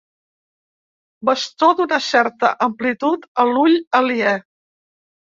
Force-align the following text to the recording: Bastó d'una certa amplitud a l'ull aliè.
Bastó 1.29 1.69
d'una 1.79 1.99
certa 2.05 2.51
amplitud 2.69 3.29
a 3.45 3.47
l'ull 3.51 3.77
aliè. 4.01 4.33